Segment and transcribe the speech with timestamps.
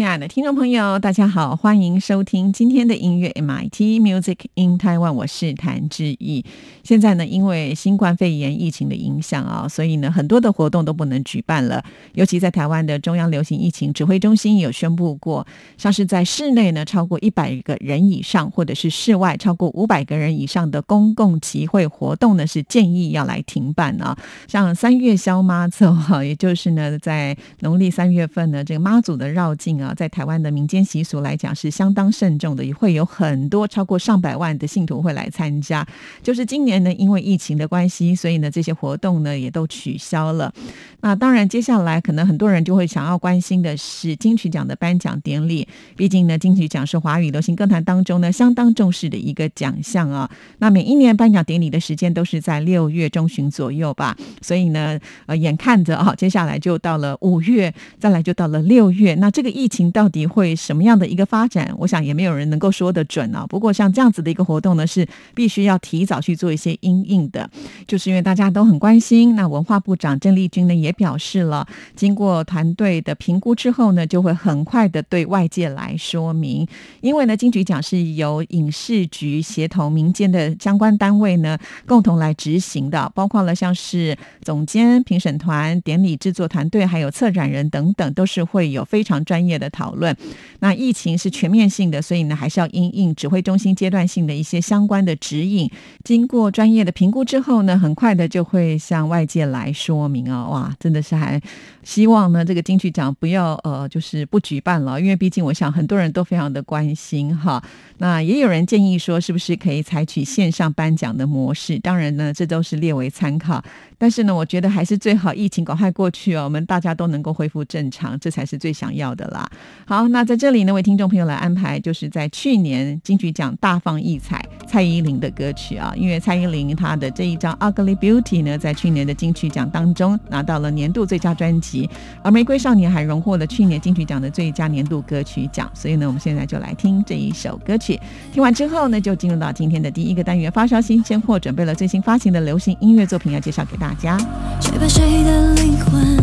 [0.00, 6.42] 亲爱的听众朋友，大家好，欢迎收听今天的音乐 MIT Music in Taiwan，我是谭志毅。
[6.82, 11.84] 现在呢，因为新冠肺炎疫情的影响啊，所以呢，很多的活动都不能举办了。
[12.14, 24.16] 尤其在台湾的中央流行疫情指挥中心有宣布过，像是在室内呢超过一百个人以上，或者是室外超过五百个人以上的公共集会活动呢，是建议要来停办啊。
[24.48, 29.89] 像三月消妈祖哈，也就是呢，在农历三月份呢，这个妈祖的绕境啊。
[29.94, 35.86] 在台湾的民间习俗来讲是相当慎重的，也会有很多超过上百万的信徒会来参加。
[36.22, 40.52] 就是今年呢，因为疫情的关系，所以呢这些活动呢也都取消了。
[41.00, 45.66] 那当然，接下来可能很多人就会想要关心的是金曲奖的颁奖典礼。
[45.96, 50.30] 毕竟呢，金曲奖是华语流行歌坛当中呢相当重视的一个奖项啊。
[50.58, 54.16] 那每一年颁奖典礼的时间都是在六月中旬左右吧。
[54.40, 59.14] 所以呢，呃，眼看着啊，接下来就到了五月，再来就到了六月。
[59.16, 59.79] 那这个疫情。
[59.88, 61.72] 到底会什么样的一个发展？
[61.78, 63.46] 我想也没有人能够说得准啊。
[63.48, 67.48] 不过像这样子的一个活动呢，是必须要提早去做一些应应的，
[67.86, 69.36] 就是因为大家都很关心。
[69.36, 71.64] 那文化部长郑丽君呢也表示了，
[71.94, 76.66] 经过团队的评估之后呢，就会很快的对外界来说明。
[77.00, 89.69] 因为呢，金曲奖是由影视局协同民间的相关单位呢共同来执行的，包括了像是总监、评审团、典礼制作团队，还有策展人等等，都是会有非常专业的。
[89.70, 90.14] 讨论，
[90.60, 95.70] 那疫情是全面性的，所以呢，还是要因应指挥中心阶段性的一些相关的指引，
[96.04, 101.40] 经过专业的评估之后呢，很快的就会向外界来说明啊，哇，真的是还
[101.82, 107.62] 希望呢，这个金曲奖不要呃，就是不举办了，因为毕竟我想很多人都非常的关心哈。
[107.98, 111.78] 那也有人建议说，是不是可以采取线上颁奖的模式？
[111.78, 113.62] 当然呢，这都是列为参考。
[113.98, 119.49] 但是呢，我觉得还是最好疫情赶快过去哦，我们大家都能够恢复正常，这才是最想要的啦。
[119.86, 131.90] 好，那在这里呢，为听众朋友来安排，就是在去年金曲奖大放异彩，蔡依林的歌曲啊，因为蔡依林她的这一张《Ugly Beauty》呢，在去年的金曲奖当中拿到了年度最佳专辑，
[132.22, 135.68] 而《玫瑰少年》还荣获了去年金曲奖的最佳年度歌曲奖。
[135.74, 137.98] 所以呢，我们现在就来听这一首歌曲。
[138.32, 144.16] 听完之后呢，就进入到今天的第一个单元——发烧新鲜货，准备了最新发行的流行音乐作品要介绍给大家。
[144.60, 146.16] 谁把谁的灵魂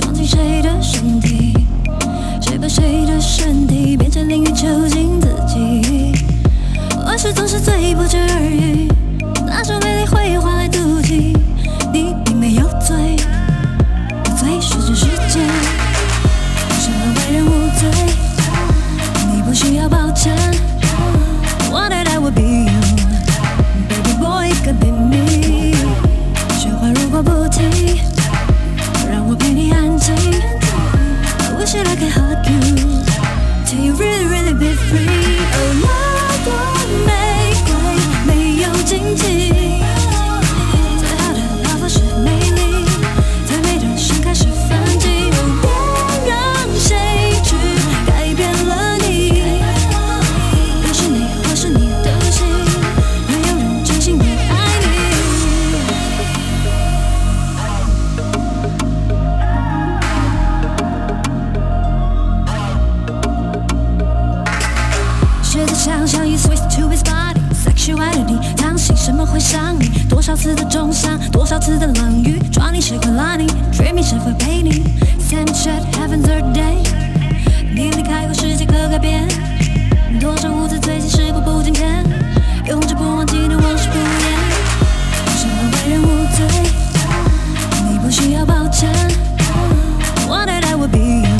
[0.00, 1.52] 装进谁的身体？
[2.40, 6.12] 谁把谁的身体变成淋浴囚禁自己？
[7.04, 8.88] 往事总是最不值而语，
[9.46, 11.36] 拿出美丽会换来妒忌。
[66.74, 69.88] To his body sexuality，当心什么会伤你？
[70.08, 74.82] 多少次的重伤，多少次的冷雨，抓你谁会拉你？Dreaming 谁会陪你
[75.20, 76.78] ？Same shit happens every day，
[77.74, 79.28] 你离开后世界可改变，
[80.18, 82.04] 多少无知罪行事过不境天，
[82.66, 84.06] 永志不忘记念往事不言。
[85.36, 86.46] 身为人无罪，
[87.90, 88.90] 你不需要抱歉。
[90.26, 91.31] What did I will be？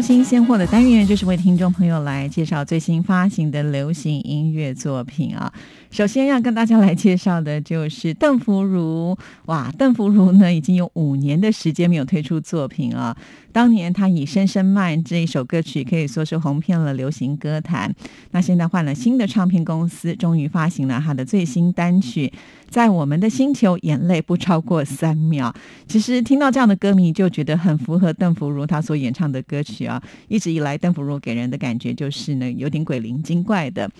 [0.00, 5.52] 新鲜货的单元，就是为听众朋友来介绍最新发行的流行音乐作品啊。
[5.90, 13.16] 首先要跟大家来介绍的就是邓福如，哇，邓福如呢已经有五年的时间没有推出作品啊。
[13.50, 17.92] 当年他以《深深慢》这一首歌曲可以说是红遍了流行歌坛。
[18.30, 22.26] 那现在换了新的唱片公司，终于发行了他的最新单曲
[22.68, 25.52] 《在我们的星球》，眼泪不超过三秒。
[25.88, 30.00] 其实听到这样的歌迷就觉得很符合邓福如他所演唱的歌曲啊。
[30.28, 33.90] 一直以来，邓福如给人的感觉就是呢有点鬼灵精怪的。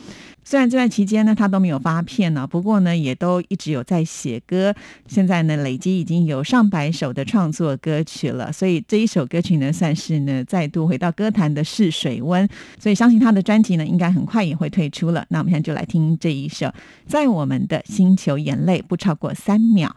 [0.48, 4.74] 虽然这段期间呢，他都没有发片呢，不过呢，也都一直有在写歌。
[5.06, 12.48] 现在呢，累积已经有上百首的创作歌曲了，所以这一首歌曲呢，算是呢再度回到歌坛的试水温。
[12.80, 15.22] 所以相信他的专辑呢，应该很快也会推出了。
[15.28, 16.66] 那我们现在就来听这一首
[17.06, 19.94] 《在我们的星球，眼泪不超过三秒》。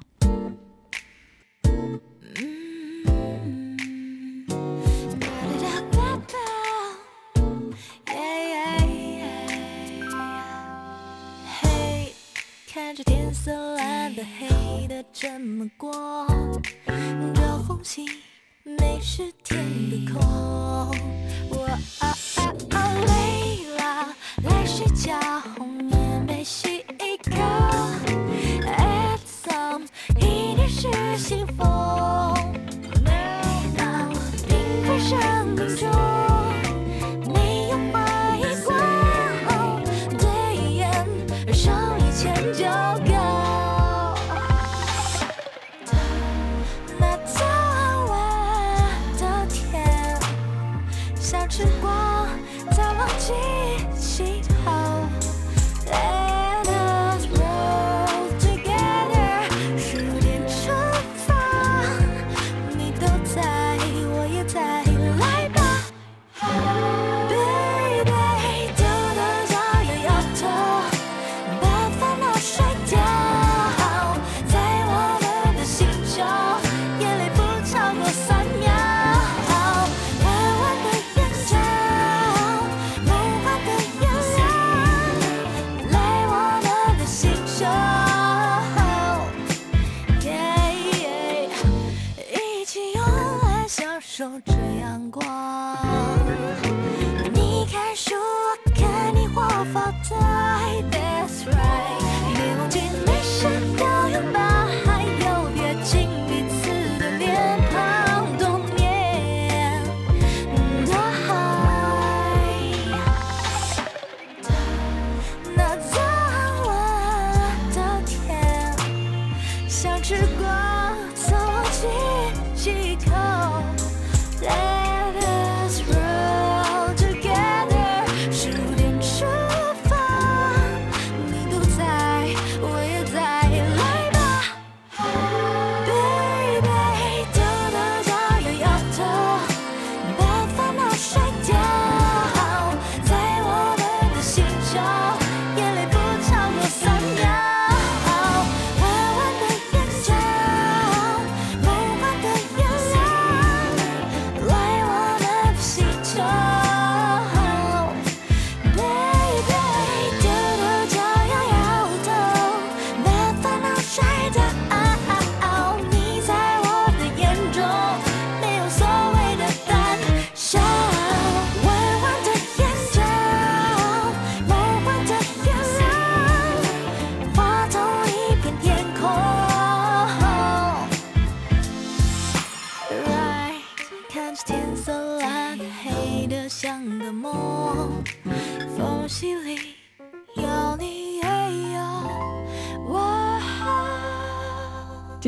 [15.77, 16.27] 过，
[17.33, 18.05] 这缝隙
[18.63, 21.20] 没是天的空。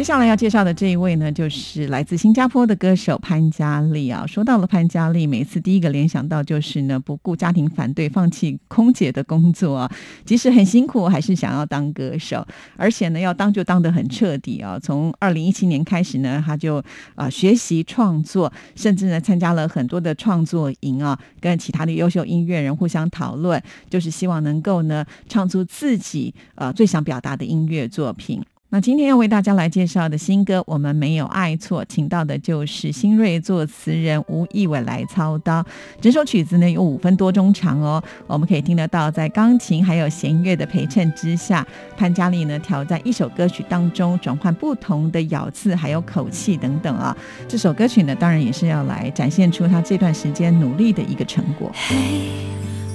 [0.04, 4.28] 接下来要介绍的这一位呢，就是来自新加坡的歌手潘嘉丽啊。
[4.28, 9.90] 说到了潘嘉丽，每次第一个联想到就是呢，不顾家庭反对，放弃空姐的工作，
[10.26, 12.46] 即使很辛苦，还是想要当歌手，
[12.76, 14.78] 而且呢，要当就当得很彻底啊。
[14.78, 16.84] 从二零一七年开始呢，他就
[17.16, 28.44] 啊学习创作，甚至呢参加了很多的创作营啊，跟其他的优秀音乐人互相讨论，就是希望能够呢唱出自己呃最想表达的音乐作品。
[28.74, 35.64] 那今天要为大家来介绍的新歌，我们没有爱错，请到的就是新锐作词人吴亦伟来操刀。
[36.02, 41.64] 整首曲子呢，有五分多钟长哦，我们可以听得到，在钢琴还有弦乐的陪衬之下，
[41.96, 47.16] 潘嘉丽呢调在一首歌曲当中，转换不同的咬字还有口气等等啊。
[47.48, 51.70] 这首歌曲呢，当然也是要来展现出他这段时间努力的一个成果。
[51.76, 51.96] 嘿，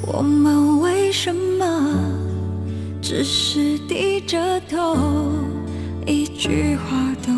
[0.04, 1.94] 我们为什么
[3.00, 4.96] 只是低着头？
[6.38, 7.32] 一句话都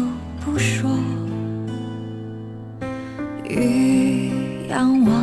[0.44, 0.90] 不说。
[3.48, 5.19] 一样望。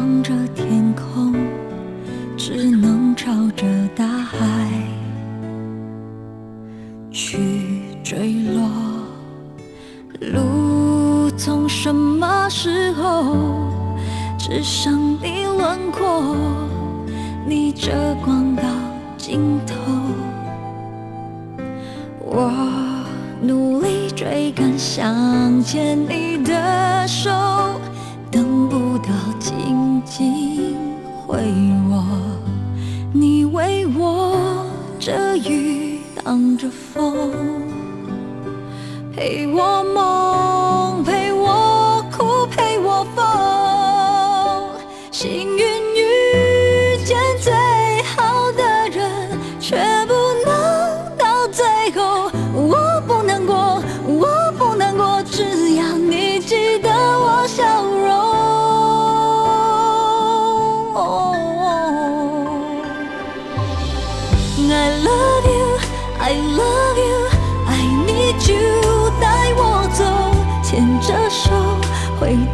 [36.57, 37.61] 着风
[39.13, 40.26] 陪我梦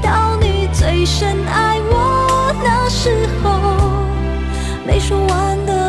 [0.02, 3.50] 到你最深爱我那时候
[4.86, 5.83] 没说完的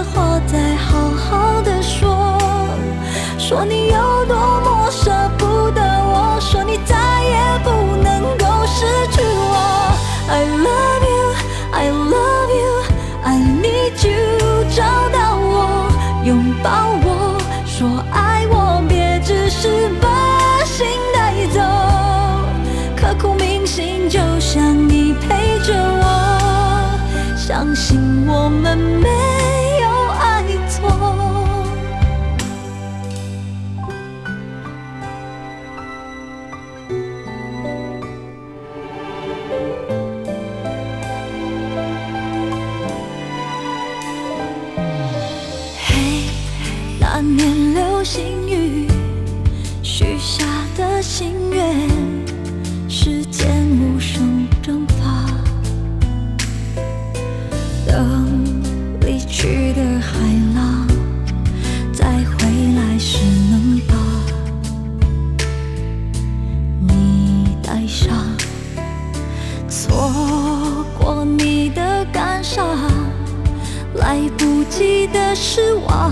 [75.46, 76.10] 失望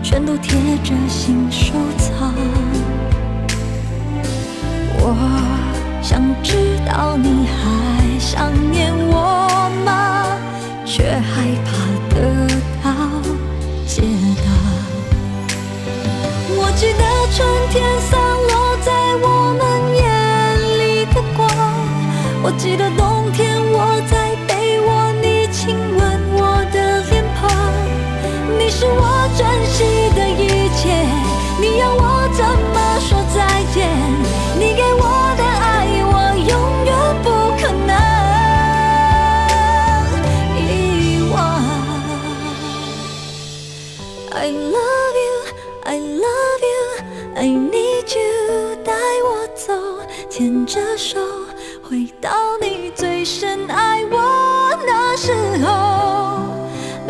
[0.00, 2.32] 全都贴着心收藏。
[4.96, 8.52] 我想知道你还想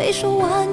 [0.05, 0.64] 没说完。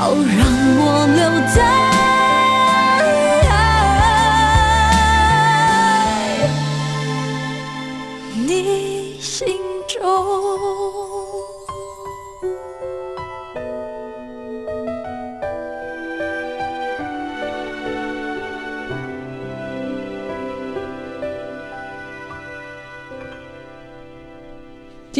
[0.00, 0.46] 好让
[0.78, 1.97] 我留在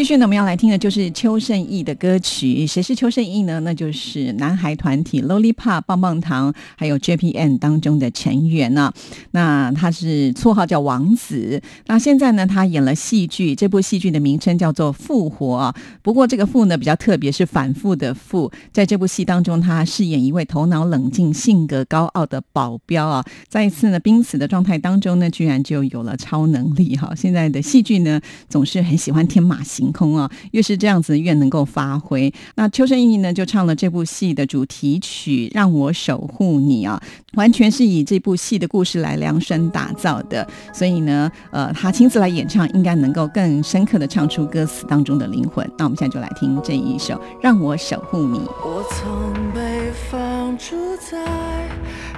[0.09, 2.65] 续呢，我们要来听的就是邱胜翊的歌曲。
[2.65, 3.59] 谁是邱胜翊呢？
[3.59, 8.91] 那就是男孩团体 Lollipop 棒棒糖还有 JPN 当中的成员呢。
[9.33, 11.61] 那他是绰号叫王子。
[11.85, 15.71] 那现在呢，他演了戏剧，这部戏剧的名称叫做《复活》。
[16.01, 18.51] 不过这个“复”呢比较特别，是反复的“复”。
[18.73, 23.23] 在这部戏当中，他饰演一位头脑冷静、性格高傲的保镖啊。
[23.47, 27.13] 在一次呢濒死的状态当中呢，居然就有了超能力哈。
[27.15, 29.93] 现在的戏剧呢，总是很喜欢天马行。
[29.98, 32.33] 空空啊，越是这样子越能够发挥。
[32.55, 37.01] 那邱胜义呢，就唱了这部戏的主题曲《让我守护你》啊，
[37.33, 40.47] 完全是以这部戏的故事来量身打造的。
[40.73, 45.69] 所以呢，呃，他亲自来演唱，应该能够更深刻的唱出歌词当中的灵魂。
[45.77, 48.39] 那我们现在就来听这一首《让我守护你》。
[48.63, 51.17] 我曾被放逐在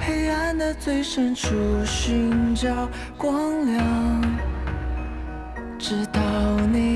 [0.06, 1.50] 黑暗的最深处，
[1.84, 3.82] 寻找光亮。
[5.84, 6.22] 直到
[6.72, 6.91] 你，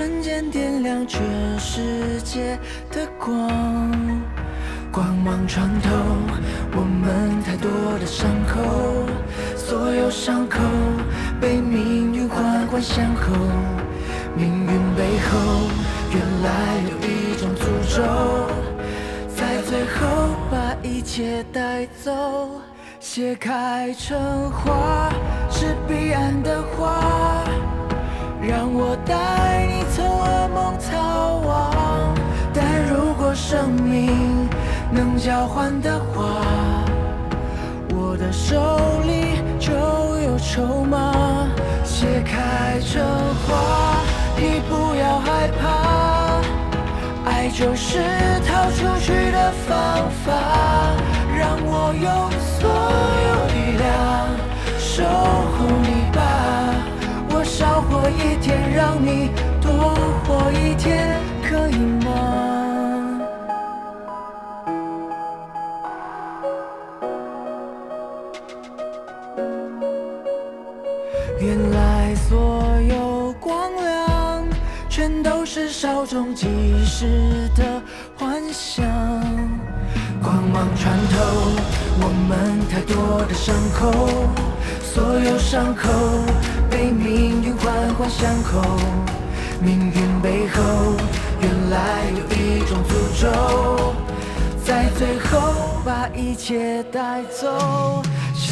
[0.00, 1.20] 瞬间点亮全
[1.58, 2.58] 世界
[2.90, 3.38] 的光，
[4.90, 5.90] 光芒穿透
[6.72, 9.04] 我们太多的伤口，
[9.54, 10.58] 所有伤口
[11.38, 13.30] 被命运环环相扣，
[14.34, 15.68] 命运背后
[16.14, 18.02] 原来有一种诅咒，
[19.36, 22.62] 在最后把一切带走。
[22.98, 25.10] 解开成花
[25.50, 27.44] 是彼岸的花，
[28.50, 32.12] 让我带你从噩梦逃亡。
[32.52, 34.48] 但如果生命
[34.90, 36.42] 能交换的话，
[37.94, 38.58] 我的手
[39.06, 39.70] 里就
[40.26, 41.46] 有筹码。
[41.84, 42.98] 解开这
[43.46, 44.02] 花，
[44.36, 45.70] 你不要害怕，
[47.30, 48.02] 爱就是
[48.48, 50.26] 逃出去的方法。
[51.38, 52.10] 让我用
[52.58, 52.68] 所
[53.26, 53.86] 有力量
[54.76, 55.04] 守
[55.54, 56.18] 护你吧，
[57.60, 59.28] 少活一天，让你
[59.60, 59.70] 多
[60.24, 63.20] 活一天，可以吗？
[71.38, 74.42] 原来所有光亮，
[74.88, 76.46] 全都是稍纵即
[76.86, 77.62] 逝的
[78.16, 78.86] 幻想。
[80.22, 81.16] 光芒穿透
[82.00, 84.08] 我们太多的伤口，
[84.82, 85.90] 所有伤口
[86.70, 88.62] 被命运环环相扣。
[89.60, 90.62] 命运背后
[91.40, 93.94] 原来有一种诅咒，
[94.64, 98.02] 在最后把一切带走。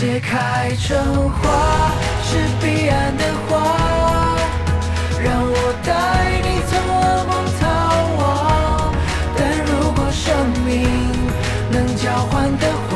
[0.00, 0.96] 解开成
[1.28, 1.90] 花
[2.22, 3.58] 是彼岸的花，
[5.20, 5.90] 让我带
[6.40, 7.62] 你从噩梦逃
[8.20, 8.94] 亡。
[9.36, 10.22] 但如果生
[10.64, 10.70] 命
[11.72, 12.94] 能交换的话，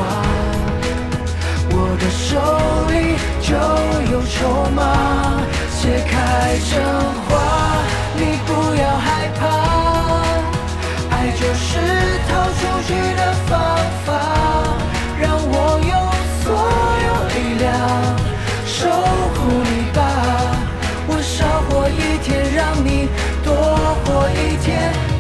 [1.70, 2.30] 我的手
[4.26, 4.80] 筹码。
[5.82, 6.14] 解开
[6.70, 6.80] 成
[7.26, 7.30] 花，
[8.14, 9.42] 你不要害怕，
[11.10, 11.66] 爱就是
[12.28, 13.50] 逃出去的方
[14.06, 14.08] 法。
[15.20, 15.52] 让我
[15.90, 15.92] 用
[16.38, 16.46] 所
[17.06, 17.66] 有力量
[18.64, 18.78] 守
[19.34, 19.98] 护你吧，
[21.08, 21.34] 我少
[21.68, 22.88] 活一天，让你
[23.42, 23.52] 多
[24.04, 24.70] 活一天，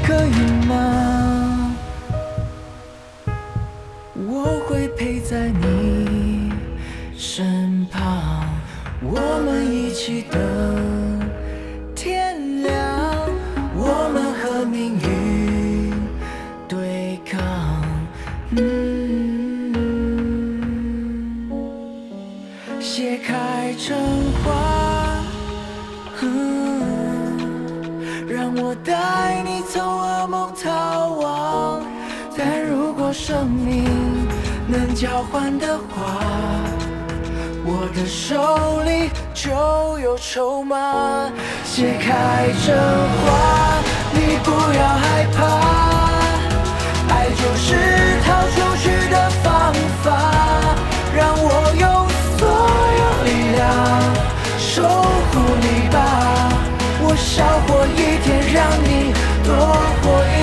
[0.06, 0.30] 可以
[0.68, 0.70] 吗？
[4.14, 4.30] 我
[4.68, 6.21] 会陪在你，
[9.04, 10.40] 我们一起等
[11.94, 12.72] 天亮。
[13.74, 15.92] 我们和命运
[16.68, 17.40] 对抗，
[22.80, 23.96] 解开成
[24.44, 25.20] 花，
[28.28, 31.82] 让我带你从噩梦逃亡。
[32.36, 33.82] 但如果生命……
[34.68, 36.22] 能交换的话，
[37.64, 39.50] 我的手里就
[40.00, 41.30] 有筹码。
[41.64, 43.80] 解开这花，
[44.12, 45.40] 你不要害怕，
[47.08, 47.66] 爱就是
[48.24, 49.72] 逃出去的方
[50.02, 50.06] 法。
[51.14, 51.46] 让我
[51.78, 51.84] 用
[52.36, 52.40] 所
[53.00, 53.60] 有力量
[54.58, 54.82] 守
[55.30, 55.96] 护你吧，
[57.00, 59.50] 我少活一天，让你多
[60.02, 60.41] 活一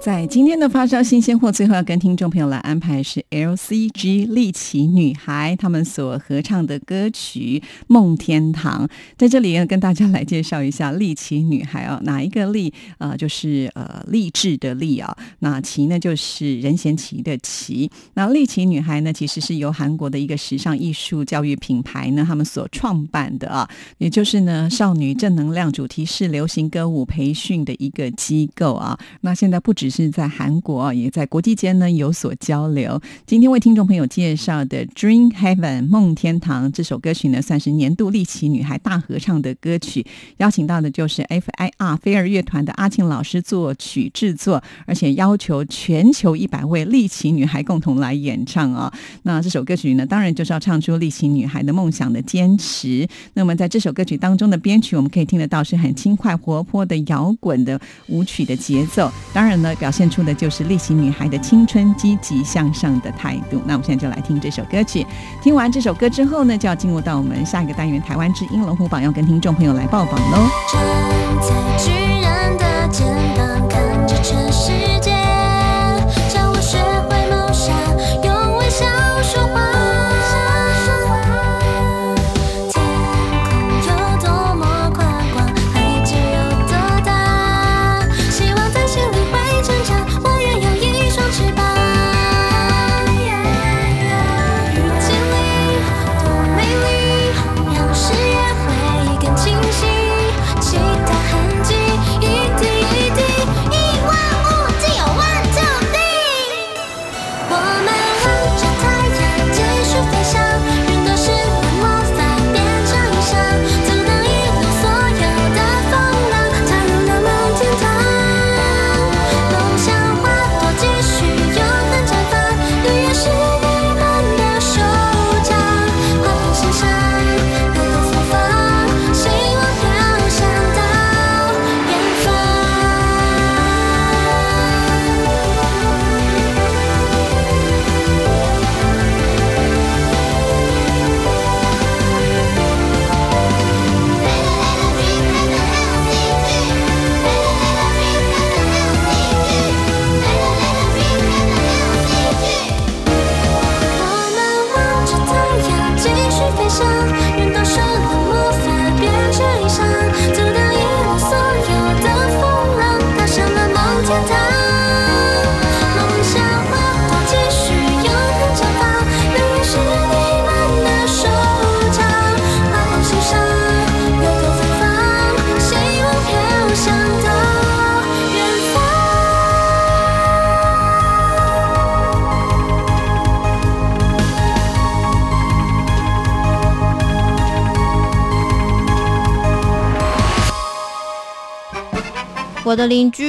[0.00, 8.86] 在今天的发烧新鲜货，最后要跟听众朋友来安排是 LCG 丽奇女孩他们所合唱的歌曲《梦天堂》。
[9.18, 12.72] 在这里呢，跟大家来介绍一下丽奇女孩啊，哪一个丽？
[12.96, 15.14] 呃，就是呃励志的励啊。
[15.40, 17.90] 那奇呢，就是任贤齐的齐。
[18.14, 28.98] 那丽奇女孩呢，其实是由韩国的一个时尚艺术教育品牌呢，他们所创办的啊，也就是呢少女正能量主题式流行歌舞培训的一个机构啊。
[29.20, 29.89] 那现在不止。
[29.90, 33.00] 是在韩国，也在国际间呢有所交流。
[33.26, 40.06] 今天为听众朋友介绍的《Dream Heaven》梦天堂这首歌曲呢，算是年度丽奇女孩大合唱的歌曲。
[40.36, 41.96] 邀请到的就是 F.I.R.
[41.96, 48.92] 飞儿乐团的阿庆老师作曲制作，而且要求全球一百位丽奇女孩共同来演唱啊。
[49.24, 53.08] 那这首歌曲呢，当然就是要唱出丽奇女孩的梦想的坚持。
[53.34, 59.10] 那么在这首歌曲当中的编曲，我们可以听得到是很轻快活泼的摇滚的舞曲的节奏。
[59.32, 63.60] 当然呢，表现出的就是类型女孩的青春、积极向上的态度。
[63.64, 65.04] 那我们现在就来听这首歌曲。
[65.42, 70.50] 听完这首歌之后呢，就要进入到我们下一个单元——台湾之音龙虎榜，要跟听众朋友来报榜喽。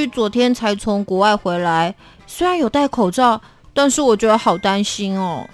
[0.07, 1.95] 昨天才从国外回来，
[2.27, 3.41] 虽然有戴口罩，
[3.73, 5.47] 但是我觉得好担心哦。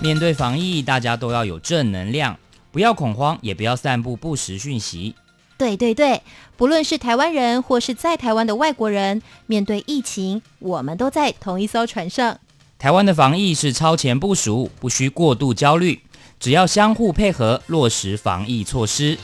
[0.00, 2.36] 面对防疫，大家都要有正能量，
[2.70, 5.14] 不要恐慌，也不要散布不实讯息。
[5.56, 6.22] 对对对，
[6.56, 12.38] 不论是台湾人或是在台湾的外国人，面对疫情，我们都在同一艘船上。
[12.78, 16.00] 台湾的防疫是超前部署，不需过度焦虑，
[16.40, 19.16] 只要相互配合，落实防疫措施。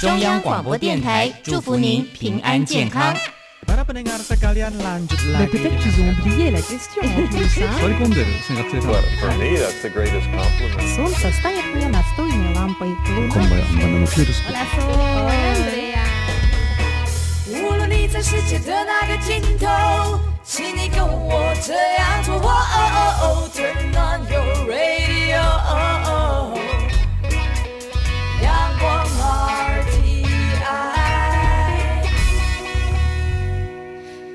[0.00, 3.14] 中央广播电台祝福您平安健康。
[17.46, 22.34] 无论你在世界的个尽头请你跟我这样做
[23.54, 25.03] turn on your radar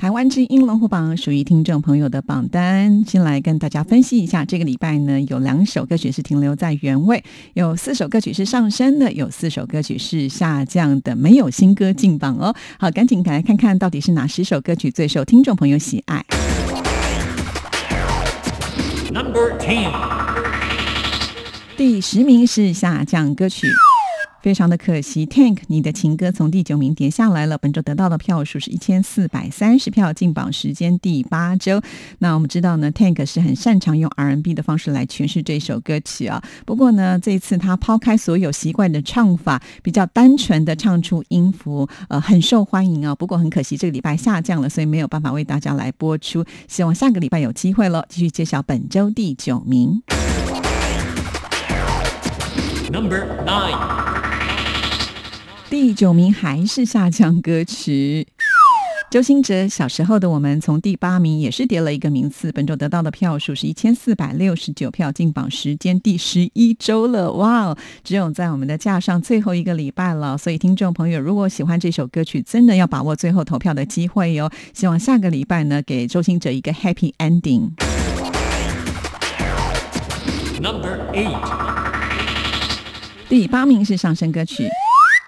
[0.00, 4.46] 台湾之音龙虎榜属于听众朋友的榜单，先来跟大家分析一下。
[4.46, 12.56] 这个礼拜呢，有两首歌曲是停留在原位，有四首歌曲是上升的，有四首歌曲是下降的，没有新歌进榜哦。
[12.78, 16.24] 好，赶紧来看看到底是哪十首歌曲最受听众朋友喜爱。
[19.12, 19.90] Number Ten。
[21.76, 23.66] 第十名是下降歌曲，
[24.42, 27.58] 非常的可惜，Tank 你的情歌从第九名跌下来了。
[27.58, 31.80] 本周得到的票数是一千四百三十票，进榜时间第八周。
[32.18, 36.42] 那我们知道呢，Tank 是很擅长用 R&B 的方式来诠释这首歌曲啊。
[36.64, 43.14] 不过呢，这一次他抛开所有习惯的唱法，比较单纯的唱出音符，呃，很受欢迎啊。
[43.14, 46.44] 不过很可惜，这个礼拜下降了，所以没有办法为大家来播出。
[46.66, 50.02] 希望下个礼拜有机会了，继续揭晓本周第九名。
[52.90, 53.99] Number nine.
[55.70, 58.26] 第九名还是下降歌曲。
[59.08, 67.78] 周兴哲小时候的我们从第八名也是跌了一个名次，本周得到的票数是一千四百六十九票，进榜时间第十一周了，哇哦！
[68.02, 74.50] 只有在我们的架上最后一个礼拜了，所以听众朋友如果喜欢这首歌曲，真的要把握最后投票的机会哟。
[74.74, 77.70] 希望下个礼拜呢，给周兴哲一个 happy ending。
[80.60, 81.38] Number eight.
[83.28, 84.68] 第八名是上升歌曲。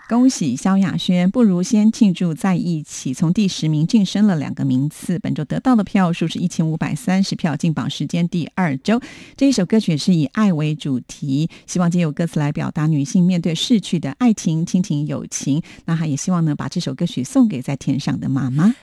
[0.08, 5.18] 恭喜萧亚轩，不如先庆祝在一起，从第十名晋升了两个名次。
[5.18, 9.00] 本周得到的票数是一千五百三十票，进榜时间第二周。
[9.36, 15.62] 这一首歌曲是以爱为主题，希望借由歌词来表达女性面对逝去的爱情、亲情、友情。
[15.86, 18.74] 那还也希望呢，把这首歌曲送给在天上的妈妈。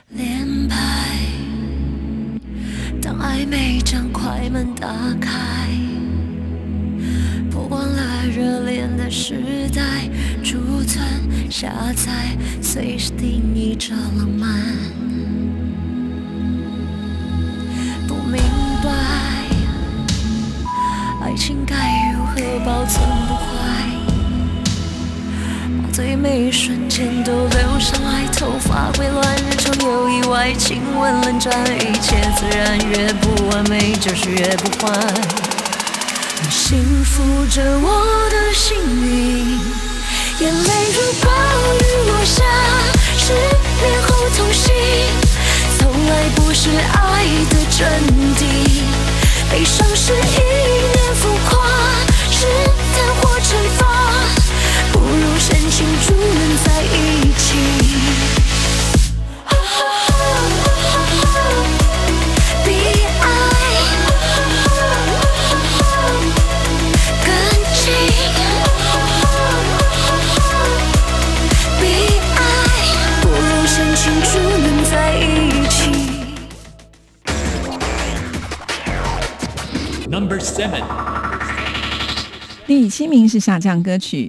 [3.00, 4.88] 当暧昧将快门打
[5.20, 5.70] 开，
[8.30, 9.34] 热恋的时
[9.74, 9.82] 代，
[10.40, 11.04] 储存
[11.50, 12.12] 下载，
[12.62, 14.48] 随时定义着浪漫。
[18.06, 18.40] 不明
[18.84, 18.88] 白，
[21.24, 23.42] 爱情该如何保存不坏。
[25.82, 35.49] 把最美一瞬间都留下来，头发会乱，日常有意外，亲吻冷战，一切自然，越不完美就是越不坏。
[36.50, 39.60] 幸福着我的幸运，
[40.40, 41.30] 眼泪如暴
[41.78, 42.42] 雨落下，
[43.16, 44.74] 失恋后痛心，
[45.78, 47.88] 从来不是爱的真
[48.36, 48.42] 谛。
[49.50, 51.66] 悲伤是一念浮夸，
[52.30, 52.46] 试
[52.94, 53.80] 探或惩罚，
[54.92, 58.39] 不如深情祝能在一起。
[82.66, 84.28] 第七名是下降歌曲。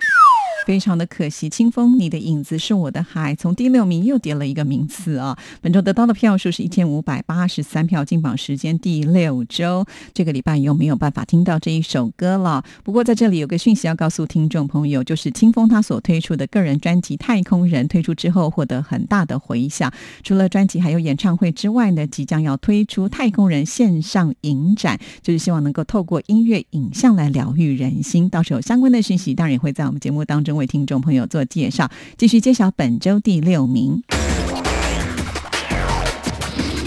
[0.72, 5.38] 非常的可惜，清风，你的影子是我的海，从第六名又跌了一个名次啊！
[5.60, 9.86] 本周得到的票数是一千五百八十三票，进榜时间第六周。
[10.14, 12.64] 这个礼拜又没有办法听到这一首歌了。
[12.86, 19.92] 不过在这里有个讯息要告诉听众朋友，就是清风他所推出的个人专辑《太空人》推出之后获得很大的回响。
[20.24, 28.30] 除了专辑还有演唱会之外呢，即将要推出《太空人》线上影展，就是希望能够透过音乐影像来疗愈人心。
[28.30, 31.90] 到时候相关的讯息当然也会在我们节目当中为听众朋友做介绍。
[32.18, 34.02] 继续揭晓本周第六名。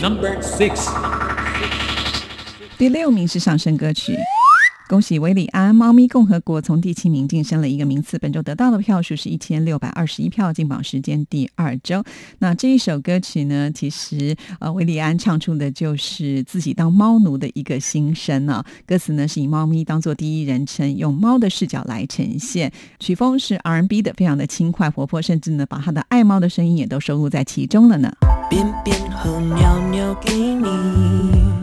[0.00, 0.88] Number six.
[2.78, 4.16] 第六名是上升歌曲。
[4.86, 12.04] 恭喜韦礼安，《猫咪共和国》从第七名晋升了一个名次，本周得到的票数是一千六百二十一票，进榜时间第二周。
[12.40, 18.62] 那这一首歌曲呢，其实呃，韦礼安唱出的就是自己当猫奴的一个心声啊。
[18.86, 22.70] 歌词呢是以猫咪当做第一人称，用猫的视角来呈现。
[23.00, 28.12] 曲风是 R&B 的，非常的轻快活泼，甚至呢把他的爱猫的声音也都收录在其中了呢。
[28.50, 28.60] 给
[30.32, 31.53] 你，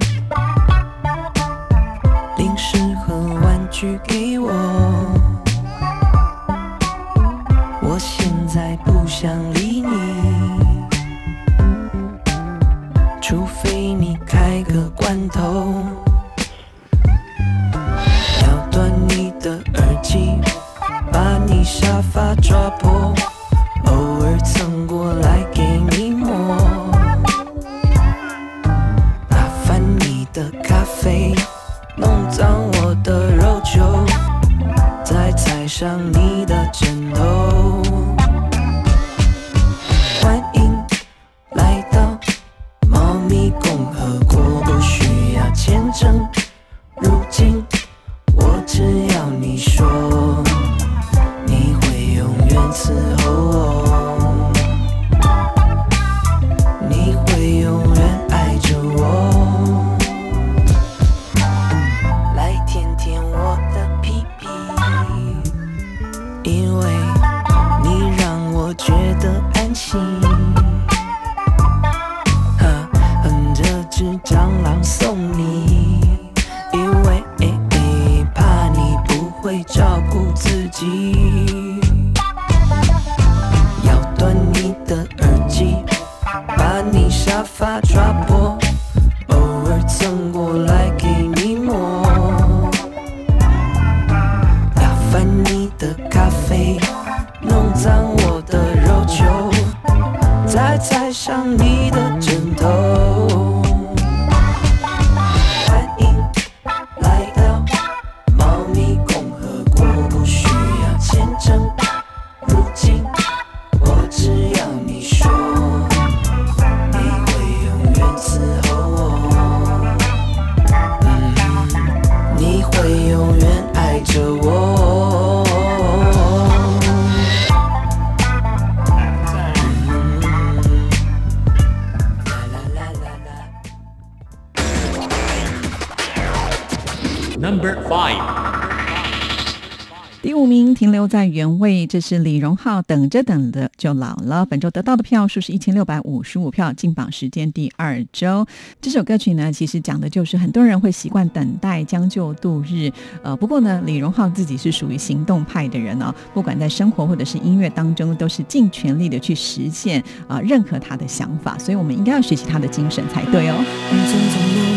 [141.61, 144.43] 位，这是李荣浩等着等着就老了。
[144.45, 148.45] 本周得到的票数是一千六百五十五票，进榜时间第二周。
[148.81, 152.91] 这首歌曲呢，其实讲的就是很多人会习惯等待，将就度日。
[153.21, 161.55] 呃，不过呢，李荣浩自己是属于行动派的人哦，不管在生活或者是音乐当中，都是尽全力的去实现啊、呃任何他的想法。
[161.59, 163.55] 所以我们应该要学习他的精神才对哦。
[163.91, 164.71] 匆匆忙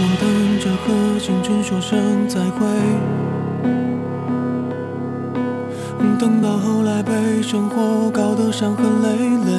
[6.24, 9.08] 等着和青春说声再会，等到后来被生活搞得伤痕累
[9.44, 9.52] 累，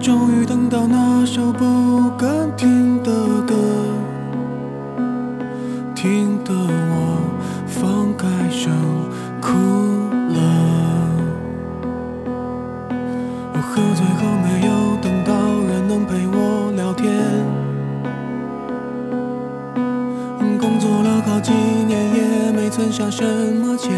[0.00, 3.12] 终于等到那首不敢听的
[3.46, 3.54] 歌，
[5.94, 7.20] 听得我
[7.64, 8.72] 放开声
[9.40, 9.52] 哭
[23.02, 23.90] 下什么钱。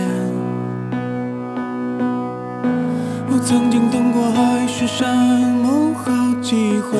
[3.28, 5.14] 我曾经等过海誓山
[5.62, 6.98] 盟好几回，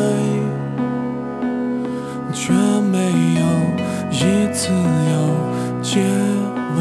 [2.31, 2.53] 却
[2.93, 2.99] 没
[3.41, 3.43] 有
[4.11, 4.69] 一次
[5.13, 5.15] 有
[5.81, 6.03] 结
[6.77, 6.79] 尾。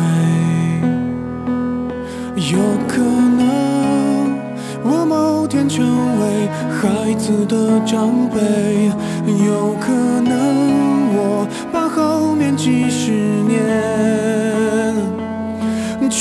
[2.51, 4.27] 有可能
[4.83, 5.85] 我某天成
[6.19, 8.91] 为孩子的长辈，
[9.45, 10.33] 有可能
[11.15, 13.11] 我把后面几十
[13.47, 14.32] 年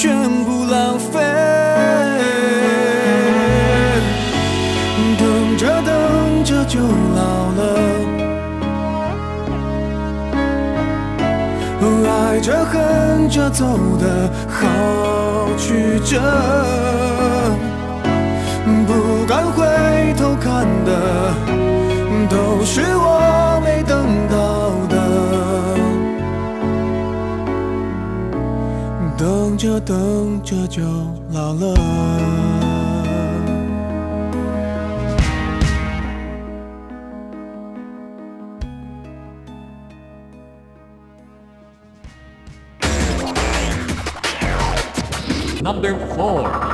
[0.02, 1.20] 全部浪费。
[5.16, 8.02] 等着等着就老了。
[12.32, 14.66] 爱着恨着走的好
[15.58, 16.18] 曲折，
[29.84, 30.82] 等着就
[31.32, 31.74] 老了。
[45.62, 46.71] Number four，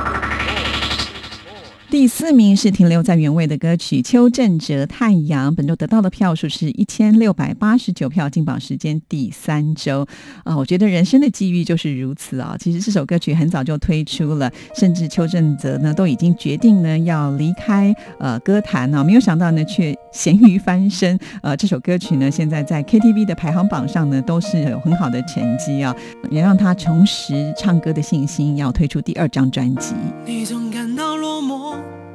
[2.29, 10.05] 第四名是停留在原位的歌曲邱振哲《太阳》，本周得到的票数是一千六百八十九票，进榜时间第三周。
[10.43, 12.55] 啊，我觉得人生的际遇就是如此啊。
[12.59, 21.17] 其实这首歌曲很早就推出了，甚至邱振哲呢都已经决定呢要离开呃歌坛啊，没有想到呢却咸鱼翻身。
[21.41, 25.95] 呃，这首歌曲呢 现在在 KTV 的排行榜上呢都是有很好的成绩啊，
[26.29, 29.95] 也让他重拾唱歌的信心，要推出第二张专辑。
[30.27, 31.18] 你总感到落寞、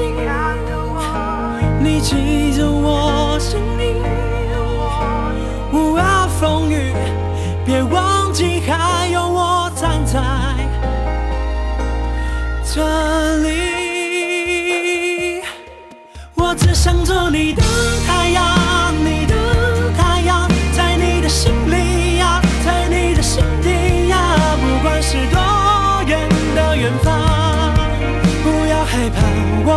[0.00, 0.16] 眼
[0.66, 0.70] 睛，
[1.82, 3.94] 你记着我心里，
[5.72, 6.04] 无论
[6.40, 6.94] 风雨，
[7.64, 10.20] 别忘记还有我站在
[12.64, 13.80] 这里。
[16.34, 17.62] 我只想做你的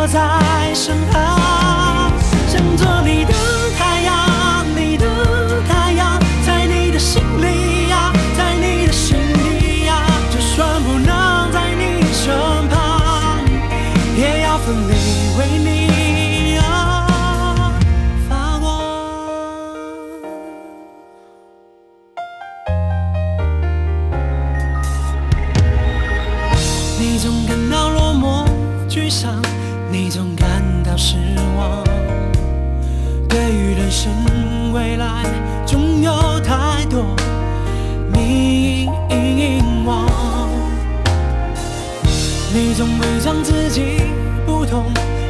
[0.08, 1.13] 在身旁，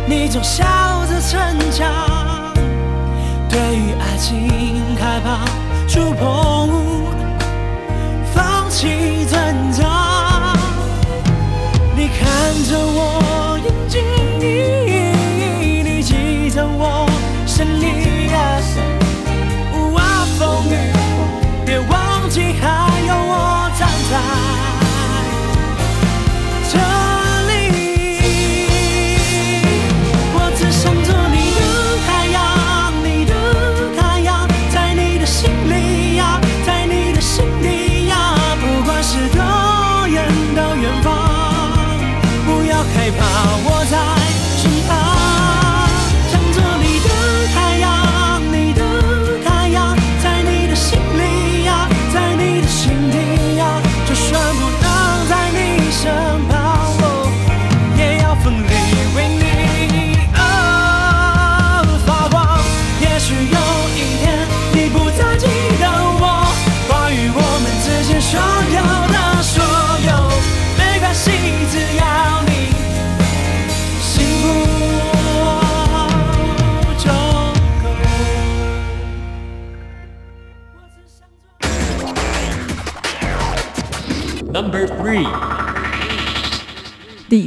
[0.07, 0.63] 你总笑
[1.07, 2.53] 着逞强。
[3.49, 5.52] 对于爱情害怕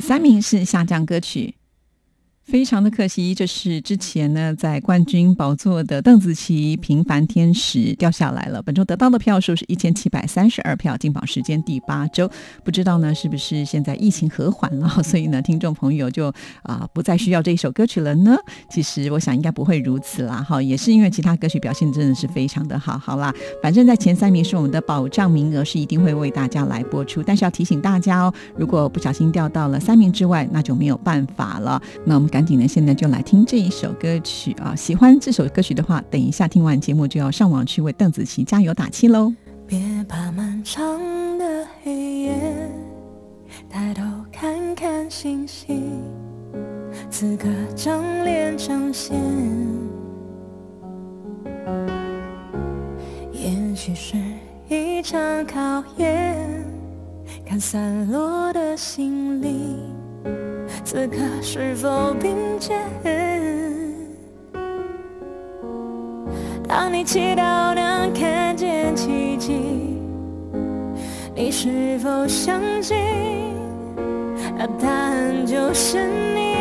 [0.06, 1.55] 三明市下降歌曲。
[2.46, 8.62] 非常的可惜，这是之前呢在冠军宝座的邓紫棋《平凡天使》掉下来了。
[8.62, 12.30] 本周得到的票数是一千七百三十二票，进榜时间第八周。
[12.62, 16.32] 不知道呢是不是现在疫情和缓了， 所以呢听众朋友就
[16.62, 18.36] 啊、不再需要这一首歌曲了呢？
[18.70, 27.20] 其实我想应该不会如此啦，哈，也是因为其他歌曲表现真的是非常的好，好啦，反正在前三名是我们的保障名额，是一定会为大家来播出。
[27.24, 31.82] 但是要提醒大家哦，如果不小心掉到了三名之外，那就没有办法了。
[32.04, 34.76] 那我们赶紧呢，现在就来听这一首歌曲啊！
[34.76, 39.32] 喜欢这首歌曲的话，等一下听完节目就要上网去为邓紫棋加油打气喽。
[39.66, 41.00] 别怕漫长
[41.38, 42.70] 的黑夜，
[43.70, 46.02] 抬头看看星星，
[47.08, 49.16] 此刻正脸彰显。
[53.32, 54.18] 也许是
[54.68, 56.36] 一场考验，
[57.46, 59.78] 看散落的心灵，
[60.84, 62.80] 此刻是否并肩？
[66.68, 70.00] 当你祈祷能看见奇迹，
[71.34, 72.96] 你是否相信？
[74.58, 75.98] 那答案就是
[76.34, 76.56] 你。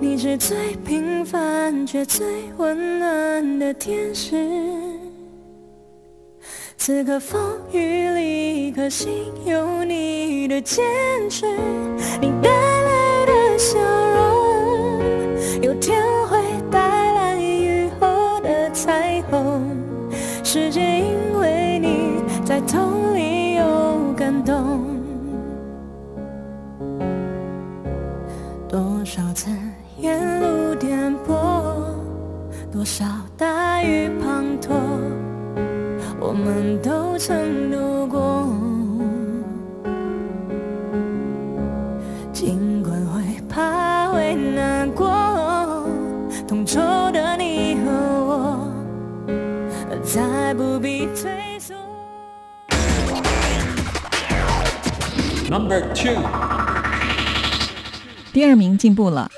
[0.00, 5.01] 你是最平凡却最温暖的天使。
[6.84, 9.08] 此刻风雨里，一颗心
[9.46, 10.84] 有你的坚
[11.30, 11.46] 持，
[12.20, 14.98] 你带来的笑容，
[15.62, 16.40] 有天会
[16.72, 16.80] 带
[17.12, 19.62] 来雨后的彩虹。
[20.42, 24.91] 世界因为你在痛里有感动，
[55.52, 56.16] Number two，
[58.32, 59.30] 第二名进步了。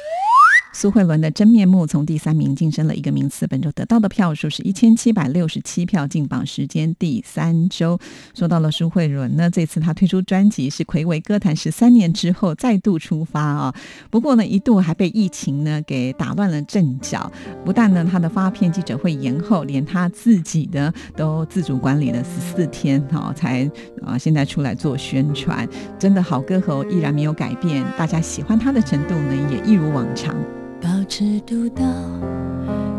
[0.85, 7.99] 苏慧伦的真面目从第三名晋升了一个名次，本周得到的票数是一千七百六十七票，进榜时间第三周。
[8.35, 13.75] 说到了苏慧伦呢，这次她推出专辑是魁违歌坛十三年之后再度出发啊。
[14.11, 17.33] 不过呢，一度还被疫情呢给打乱了阵脚，
[17.65, 23.65] 不但呢她的发片记者会延后，连她自己的都自主管理了十四天哈，才
[24.05, 25.67] 啊现在出来做宣传。
[25.99, 30.37] 真的好歌喉依然没有改变，大家喜欢她的程度呢也一如往常。
[30.85, 31.83] 保持独到，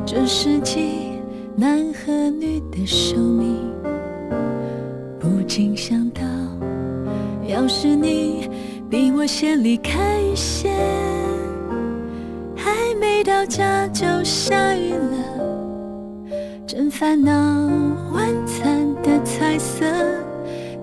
[0.07, 1.21] 这世纪
[1.55, 3.71] 男和女的寿命，
[5.19, 6.23] 不禁想到，
[7.47, 8.49] 要是你
[8.89, 10.71] 比我先离开一些，
[12.55, 17.31] 还没到家就下雨了，真烦恼。
[18.11, 19.85] 晚餐的彩色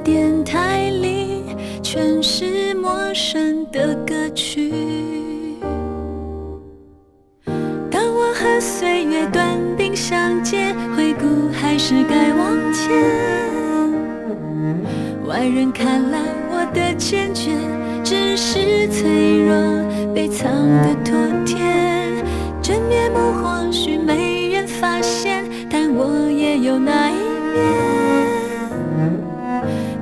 [0.05, 1.43] 电台里
[1.83, 5.22] 全是陌生的歌曲。
[15.43, 16.21] 外人看来
[16.53, 17.51] 我的坚决，
[18.05, 19.57] 只是脆弱
[20.15, 21.59] 被藏的妥帖。
[22.63, 27.15] 真面目或许没人发现，但我也有那一
[27.55, 27.61] 面。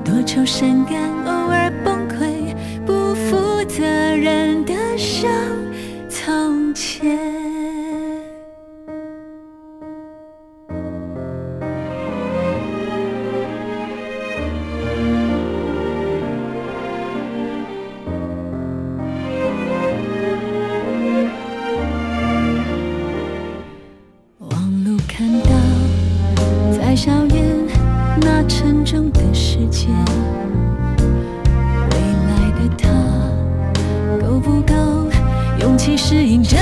[0.05, 5.30] 多愁善感，偶尔崩溃，不负责任的像
[6.11, 7.39] 从前。
[36.03, 36.59] 适应这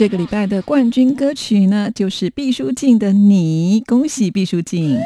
[0.00, 4.96] 这个礼拜的冠军歌曲呢，就是毕书尽的《你》，恭喜毕书尽。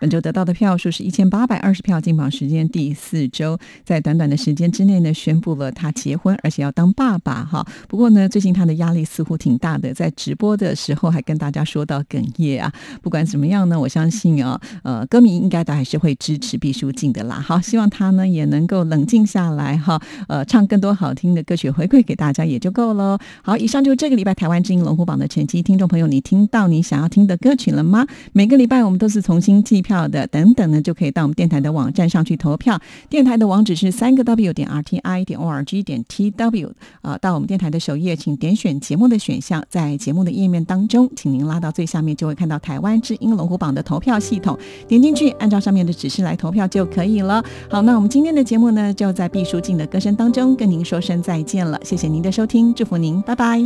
[0.00, 7.66] 本周得到的票数是一千八百二十票，进榜时间第四周，在短短的时间之内呢，宣布了他结婚，而且要当爸爸哈。
[7.88, 12.72] 不过呢，最近他的压力似乎挺大的，在直播的时候还跟大家说到哽咽啊。
[13.02, 17.40] 不管怎么样呢，我相信啊，呃，歌迷应该都还是会支持毕书尽的啦。
[17.40, 23.18] 好，希望他呢也能够冷静下来哈，呃，唱更多好听的歌曲回馈给大家也就够喽。
[23.42, 25.60] 好，以上就是这个礼拜台湾之音龙虎榜的成绩。
[25.60, 28.06] 听众朋友，你听到你想要听的歌曲了吗？
[28.32, 32.78] 每个礼拜我们都是重新计票的，等等呢就可以到我们电台的网站上去投票。
[33.08, 47.42] 电台的网址是三个 W 点 R T I 点 O R G 点 T W 啊、到我们电台的首页，请点选节目的选项，在节目的页面当中，请您拉到最下面，就会看到台湾之音龙虎榜的投票系统，点进去，按照上面的指示来投票就可以了。
[47.70, 53.58] 好，那我们今天的节目呢，就在毕书尽的歌声当中跟您说声再见了，谢谢您的收听，祝福您，拜拜。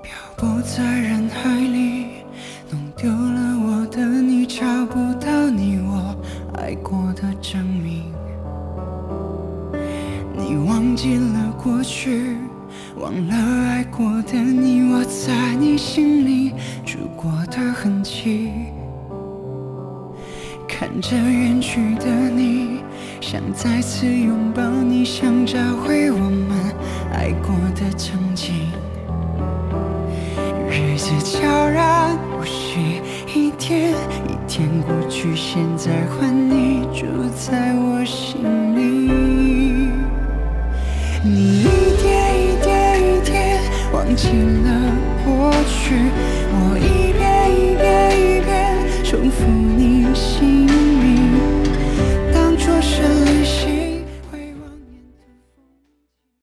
[0.00, 2.06] 漂泊在人海里，
[2.70, 6.16] 弄丢了我的你，找不到你我
[6.54, 8.04] 爱过的证明。
[10.36, 12.36] 你忘记了过去，
[12.96, 13.34] 忘了
[13.68, 16.52] 爱过的你，我在你心里
[16.84, 18.50] 住过的痕迹。
[20.68, 22.80] 看着远去的你，
[23.20, 26.74] 想再次拥抱你，想找回我们
[27.12, 28.54] 爱过的曾经。
[30.70, 33.00] 日子悄然无息
[33.34, 33.92] 一天
[34.28, 38.42] 一天过去现在换你住在我心
[38.76, 39.08] 里。
[41.24, 41.66] 你一
[42.02, 42.08] 点
[42.40, 43.60] 一点一点
[43.92, 44.68] 忘记了
[45.24, 45.94] 过去
[46.52, 47.86] 我一遍一遍
[48.20, 49.44] 一遍重复
[49.76, 50.68] 你姓名
[52.32, 53.27] 当做是